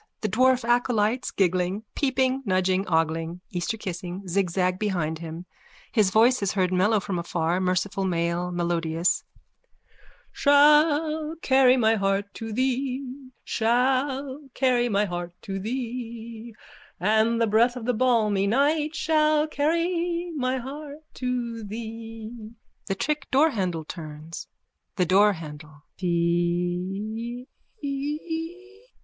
The 0.21 0.29
dwarf 0.29 0.67
acolytes, 0.67 1.29
giggling, 1.29 1.83
peeping, 1.93 2.41
nudging, 2.43 2.87
ogling, 2.87 3.41
Easterkissing, 3.53 4.27
zigzag 4.27 4.79
behind 4.79 5.19
him. 5.19 5.45
His 5.91 6.09
voice 6.09 6.41
is 6.41 6.53
heard 6.53 6.73
mellow 6.73 6.99
from 6.99 7.19
afar, 7.19 7.59
merciful 7.61 8.03
male, 8.05 8.51
melodious:)_ 8.51 9.21
Shall 10.31 11.35
carry 11.43 11.77
my 11.77 11.97
heart 11.97 12.33
to 12.33 12.51
thee, 12.51 13.29
Shall 13.43 14.49
carry 14.55 14.89
my 14.89 15.05
heart 15.05 15.33
to 15.43 15.59
thee, 15.59 16.55
And 16.99 17.39
the 17.39 17.45
breath 17.45 17.75
of 17.75 17.85
the 17.85 17.93
balmy 17.93 18.47
night 18.47 18.95
Shall 18.95 19.45
carry 19.47 20.31
my 20.35 20.57
heart 20.57 21.03
to 21.17 21.63
thee! 21.63 22.53
(The 22.87 22.95
trick 22.95 23.27
doorhandle 23.29 23.87
turns.) 23.87 24.47
THE 24.95 25.05
DOORHANDLE: 25.05 25.83
Theeee! 25.99 27.45